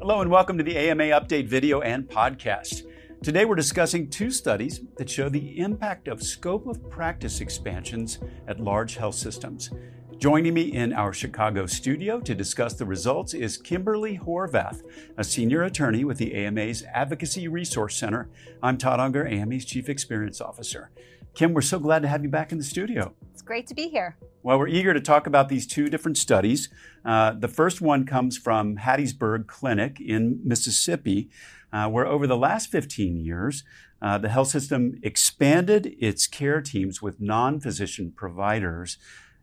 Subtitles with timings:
[0.00, 2.84] Hello, and welcome to the AMA Update video and podcast.
[3.22, 8.18] Today, we're discussing two studies that show the impact of scope of practice expansions
[8.48, 9.68] at large health systems.
[10.16, 14.80] Joining me in our Chicago studio to discuss the results is Kimberly Horvath,
[15.18, 18.30] a senior attorney with the AMA's Advocacy Resource Center.
[18.62, 20.90] I'm Todd Unger, AMA's Chief Experience Officer.
[21.34, 23.14] Kim, we're so glad to have you back in the studio.
[23.32, 24.16] It's great to be here.
[24.42, 26.68] Well, we're eager to talk about these two different studies.
[27.04, 31.30] Uh, the first one comes from Hattiesburg Clinic in Mississippi,
[31.72, 33.64] uh, where over the last 15 years,
[34.02, 38.98] uh, the health system expanded its care teams with non physician providers.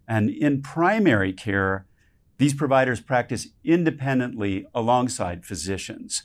[0.07, 1.85] And in primary care,
[2.37, 6.23] these providers practice independently alongside physicians.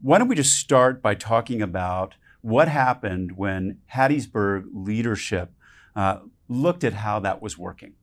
[0.00, 5.52] Why don't we just start by talking about what happened when Hattiesburg leadership
[5.96, 7.94] uh, looked at how that was working?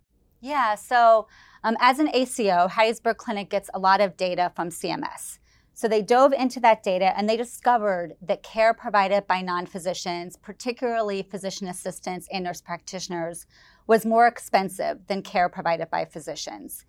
[0.42, 1.28] Yeah, so
[1.64, 5.40] um, as an ACO, Hattiesburg Clinic gets a lot of data from CMS.
[5.74, 10.36] So they dove into that data and they discovered that care provided by non physicians,
[10.36, 13.46] particularly physician assistants and nurse practitioners,
[13.88, 16.86] was more expensive than care provided by physicians.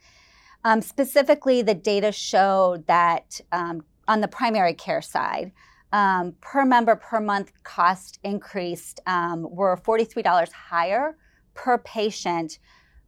[0.65, 5.53] Um, specifically, the data showed that um, on the primary care side,
[5.93, 11.17] um, per member per month cost increased um, were $43 higher
[11.55, 12.59] per patient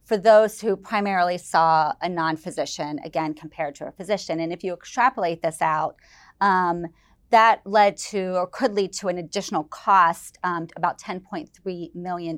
[0.03, 4.39] for those who primarily saw a non physician, again, compared to a physician.
[4.39, 5.95] And if you extrapolate this out,
[6.41, 6.87] um,
[7.29, 12.37] that led to or could lead to an additional cost, um, about $10.3 million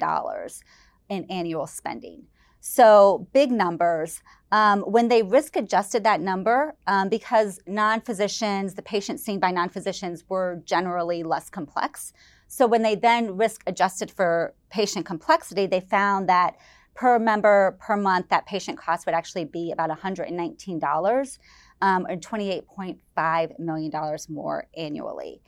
[1.10, 2.28] in annual spending.
[2.68, 4.24] So big numbers.
[4.52, 9.52] Um, when they risk adjusted that number, um, because non physicians, the patients seen by
[9.52, 12.12] non physicians were generally less complex.
[12.48, 16.56] So when they then risk adjusted for patient complexity, they found that
[16.96, 21.38] per member per month, that patient cost would actually be about $119
[21.84, 23.92] um, or $28.5 million
[24.30, 25.40] more annually.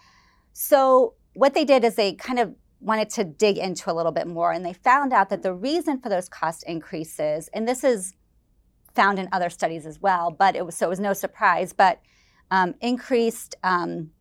[0.54, 4.28] So what they did is they kind of wanted to dig into a little bit
[4.28, 8.14] more and they found out that the reason for those cost increases and this is
[8.94, 12.00] found in other studies as well but it was so it was no surprise but
[12.52, 14.12] um, increased um,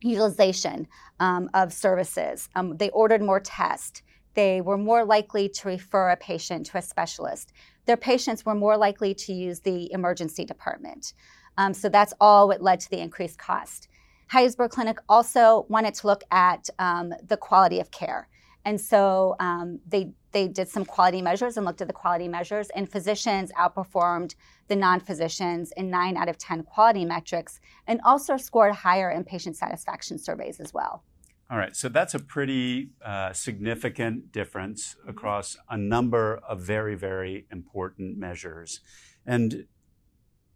[0.00, 0.86] utilization
[1.20, 2.48] um, of services.
[2.54, 4.02] Um, they ordered more tests.
[4.34, 7.52] They were more likely to refer a patient to a specialist.
[7.86, 11.14] Their patients were more likely to use the emergency department.
[11.56, 13.88] Um, so that's all what led to the increased cost
[14.32, 18.28] Hattiesburg Clinic also wanted to look at um, the quality of care.
[18.64, 22.68] And so um, they, they did some quality measures and looked at the quality measures,
[22.70, 24.34] and physicians outperformed
[24.66, 29.22] the non physicians in nine out of 10 quality metrics and also scored higher in
[29.22, 31.04] patient satisfaction surveys as well.
[31.48, 37.46] All right, so that's a pretty uh, significant difference across a number of very, very
[37.52, 38.80] important measures.
[39.24, 39.66] And,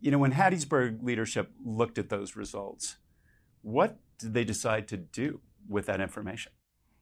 [0.01, 2.97] you know, when Hattiesburg leadership looked at those results,
[3.63, 6.53] what did they decide to do with that information?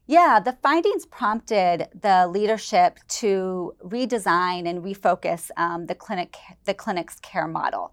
[0.06, 7.20] Yeah, the findings prompted the leadership to redesign and refocus um, the clinic, the clinic's
[7.20, 7.92] care model.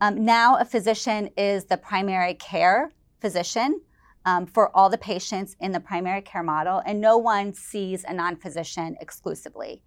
[0.00, 3.82] Um, now, a physician is the primary care physician
[4.24, 8.14] um, for all the patients in the primary care model, and no one sees a
[8.14, 9.82] non-physician exclusively.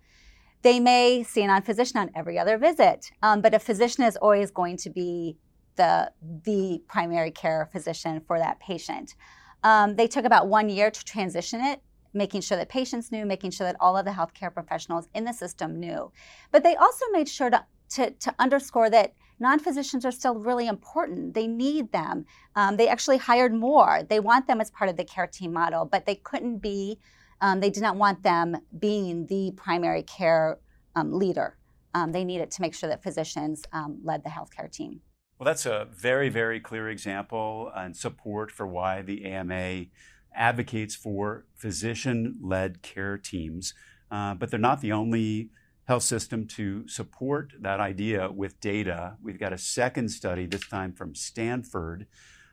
[0.61, 4.51] They may see a non-physician on every other visit, um, but a physician is always
[4.51, 5.37] going to be
[5.75, 6.11] the,
[6.43, 9.15] the primary care physician for that patient.
[9.63, 11.81] Um, they took about one year to transition it,
[12.13, 15.31] making sure that patients knew, making sure that all of the healthcare professionals in the
[15.31, 16.11] system knew.
[16.51, 20.67] But they also made sure to, to, to underscore that non physicians are still really
[20.67, 21.33] important.
[21.33, 22.25] They need them.
[22.55, 24.03] Um, they actually hired more.
[24.07, 26.99] They want them as part of the care team model, but they couldn't be,
[27.41, 30.59] um, they did not want them being the primary care
[30.95, 31.57] um, leader.
[31.95, 35.01] Um, they needed to make sure that physicians um, led the healthcare team.
[35.43, 39.87] Well, that's a very, very clear example and support for why the AMA
[40.33, 43.73] advocates for physician led care teams.
[44.09, 45.49] Uh, but they're not the only
[45.83, 49.17] health system to support that idea with data.
[49.21, 52.07] We've got a second study, this time from Stanford,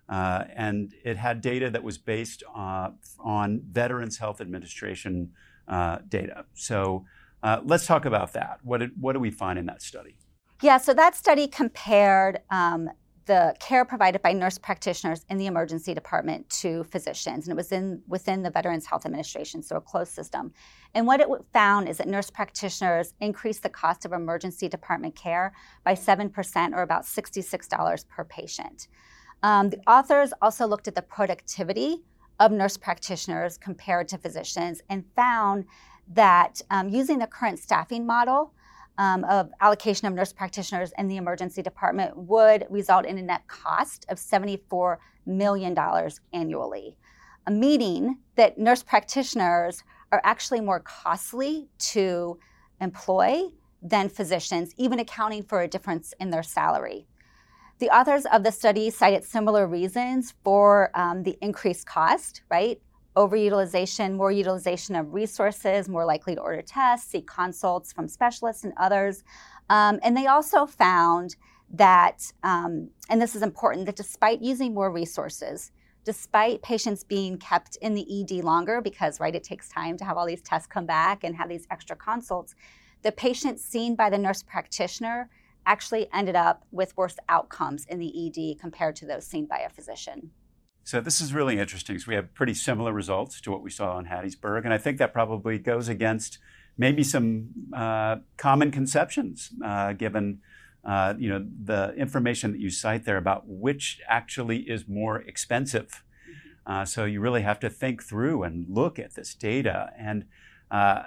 [0.08, 2.90] uh, and it had data that was based uh,
[3.20, 5.30] on Veterans Health Administration
[5.68, 6.44] uh, data.
[6.54, 7.04] So
[7.40, 8.58] uh, let's talk about that.
[8.64, 10.16] What, did, what do we find in that study?
[10.62, 12.90] Yeah, so that study compared um,
[13.24, 17.72] the care provided by nurse practitioners in the emergency department to physicians, and it was
[17.72, 20.52] in within the Veterans Health Administration, so a closed system.
[20.94, 25.54] And what it found is that nurse practitioners increased the cost of emergency department care
[25.82, 28.88] by seven percent, or about sixty-six dollars per patient.
[29.42, 32.02] Um, the authors also looked at the productivity
[32.38, 35.64] of nurse practitioners compared to physicians, and found
[36.12, 38.52] that um, using the current staffing model
[39.00, 43.48] um, of allocation of nurse practitioners in the emergency department would result in a net
[43.48, 45.74] cost of $74 million
[46.34, 46.96] annually,
[47.46, 49.82] A meaning that nurse practitioners
[50.12, 52.38] are actually more costly to
[52.82, 53.44] employ
[53.80, 57.06] than physicians, even accounting for a difference in their salary.
[57.78, 62.78] The authors of the study cited similar reasons for um, the increased cost, right?
[63.16, 68.72] Overutilization, more utilization of resources, more likely to order tests, seek consults from specialists and
[68.76, 69.24] others.
[69.68, 71.36] Um, and they also found
[71.72, 75.72] that, um, and this is important, that despite using more resources,
[76.04, 80.16] despite patients being kept in the ED longer, because, right, it takes time to have
[80.16, 82.54] all these tests come back and have these extra consults,
[83.02, 85.30] the patients seen by the nurse practitioner
[85.66, 89.68] actually ended up with worse outcomes in the ED compared to those seen by a
[89.68, 90.30] physician.
[90.90, 92.00] So this is really interesting.
[92.00, 94.98] So we have pretty similar results to what we saw in Hattiesburg, and I think
[94.98, 96.38] that probably goes against
[96.76, 100.40] maybe some uh, common conceptions, uh, given
[100.84, 106.02] uh, you know the information that you cite there about which actually is more expensive.
[106.66, 109.92] Uh, so you really have to think through and look at this data.
[109.96, 110.24] And
[110.72, 111.02] uh,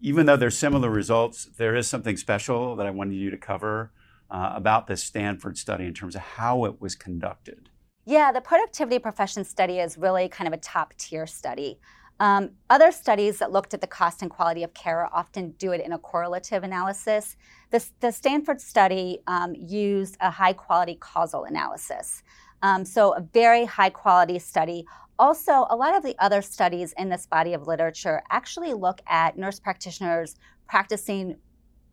[0.00, 3.92] even though there's similar results, there is something special that I wanted you to cover
[4.28, 7.68] uh, about this Stanford study in terms of how it was conducted.
[8.10, 11.78] Yeah, the productivity profession study is really kind of a top tier study.
[12.18, 15.80] Um, other studies that looked at the cost and quality of care often do it
[15.80, 17.36] in a correlative analysis.
[17.70, 22.24] This, the Stanford study um, used a high quality causal analysis.
[22.62, 24.86] Um, so, a very high quality study.
[25.16, 29.38] Also, a lot of the other studies in this body of literature actually look at
[29.38, 30.34] nurse practitioners
[30.66, 31.36] practicing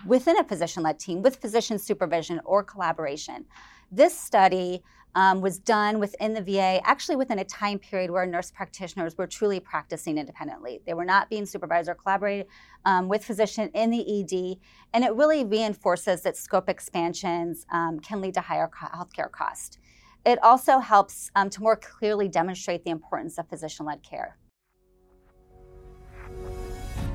[0.07, 3.45] within a physician led team with physician supervision or collaboration.
[3.91, 4.81] This study
[5.15, 9.27] um, was done within the VA, actually within a time period where nurse practitioners were
[9.27, 10.79] truly practicing independently.
[10.85, 12.47] They were not being supervised or collaborated
[12.85, 14.57] um, with physician in the ED,
[14.93, 19.79] and it really reinforces that scope expansions um, can lead to higher co- healthcare cost.
[20.25, 24.37] It also helps um, to more clearly demonstrate the importance of physician led care.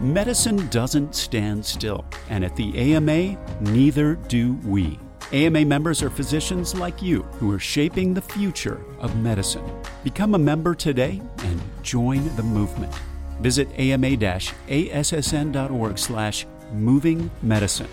[0.00, 4.98] Medicine doesn't stand still, and at the AMA, neither do we.
[5.32, 9.64] AMA members are physicians like you who are shaping the future of medicine.
[10.04, 12.92] Become a member today and join the movement.
[13.40, 14.28] Visit ama-assn.org
[15.98, 17.88] slash moving medicine.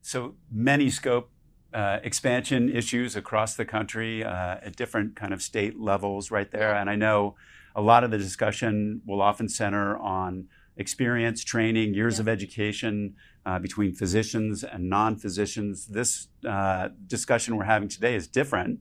[0.00, 1.30] So many scope
[1.74, 6.74] uh, expansion issues across the country uh, at different kind of state levels right there.
[6.74, 7.34] And I know
[7.76, 12.22] a lot of the discussion will often center on experience, training, years yeah.
[12.22, 13.14] of education
[13.44, 15.86] uh, between physicians and non physicians.
[15.86, 18.80] This uh, discussion we're having today is different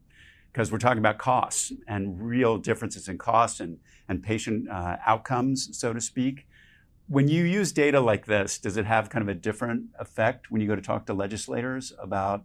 [0.51, 3.77] because we're talking about costs and real differences in costs and,
[4.09, 6.47] and patient uh, outcomes, so to speak.
[7.07, 10.61] When you use data like this, does it have kind of a different effect when
[10.61, 12.43] you go to talk to legislators about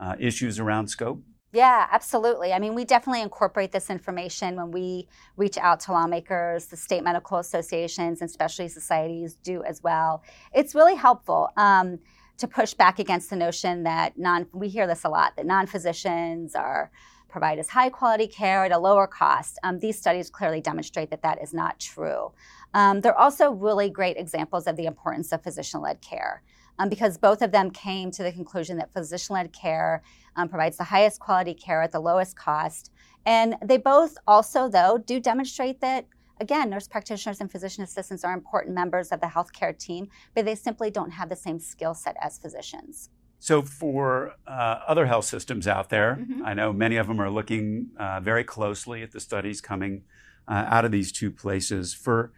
[0.00, 1.22] uh, issues around scope?
[1.56, 2.52] Yeah, absolutely.
[2.52, 5.08] I mean, we definitely incorporate this information when we
[5.38, 10.22] reach out to lawmakers, the state medical associations, and specialty societies do as well.
[10.52, 11.48] It's really helpful.
[11.56, 11.98] Um,
[12.36, 16.54] to push back against the notion that non we hear this a lot that non-physicians
[16.54, 16.90] are
[17.30, 19.58] provide us high quality care at a lower cost.
[19.62, 22.32] Um, these studies clearly demonstrate that that is not true.
[22.76, 26.42] Um, they're also really great examples of the importance of physician led care
[26.78, 30.02] um, because both of them came to the conclusion that physician led care
[30.36, 32.92] um, provides the highest quality care at the lowest cost.
[33.24, 36.06] And they both also, though, do demonstrate that
[36.38, 40.54] again, nurse practitioners and physician assistants are important members of the healthcare team, but they
[40.54, 43.08] simply don't have the same skill set as physicians.
[43.38, 46.44] So, for uh, other health systems out there, mm-hmm.
[46.44, 50.02] I know many of them are looking uh, very closely at the studies coming
[50.46, 51.94] uh, out of these two places.
[51.94, 52.32] For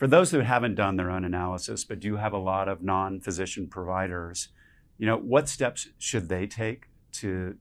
[0.00, 3.68] for those who haven't done their own analysis but do have a lot of non-physician
[3.68, 4.48] providers,
[4.96, 7.58] you know, what steps should they take to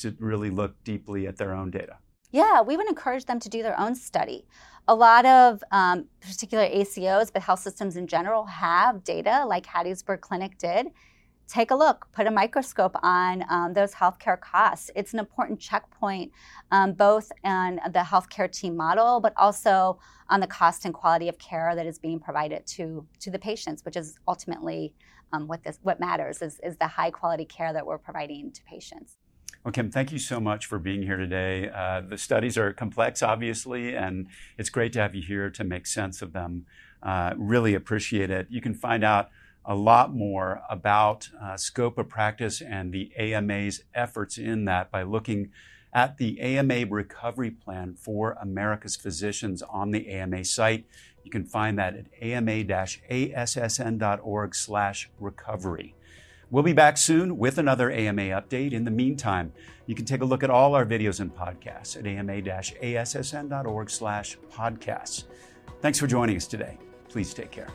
[0.00, 1.98] to really look deeply at their own data?
[2.32, 4.48] Yeah, we would encourage them to do their own study.
[4.88, 10.20] A lot of um, particular ACOs, but health systems in general, have data like Hattiesburg
[10.20, 10.88] Clinic did
[11.48, 14.90] take a look, put a microscope on um, those healthcare costs.
[14.96, 16.32] It's an important checkpoint,
[16.70, 19.98] um, both on the healthcare team model, but also
[20.28, 23.84] on the cost and quality of care that is being provided to, to the patients,
[23.84, 24.92] which is ultimately
[25.32, 28.62] um, what, this, what matters is, is the high quality care that we're providing to
[28.64, 29.16] patients.
[29.64, 31.68] Well, Kim, thank you so much for being here today.
[31.68, 35.86] Uh, the studies are complex, obviously, and it's great to have you here to make
[35.88, 36.66] sense of them.
[37.02, 38.46] Uh, really appreciate it.
[38.48, 39.28] You can find out
[39.66, 45.02] a lot more about uh, scope of practice and the AMA's efforts in that by
[45.02, 45.50] looking
[45.92, 50.86] at the AMA recovery plan for America's physicians on the AMA site.
[51.24, 52.54] You can find that at ama-assn.org
[54.54, 55.94] slash recovery.
[56.50, 58.72] We'll be back soon with another AMA update.
[58.72, 59.52] In the meantime,
[59.86, 65.24] you can take a look at all our videos and podcasts at ama-assn.org slash podcasts.
[65.80, 66.78] Thanks for joining us today.
[67.08, 67.68] Please take care.